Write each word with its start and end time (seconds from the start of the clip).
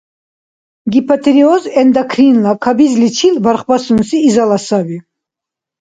Гипотиреоз– 0.93 1.63
эндокринла 1.81 2.53
кабизличил 2.65 3.33
бархбасунси 3.45 4.17
изала 4.27 4.57
саби. 4.67 4.97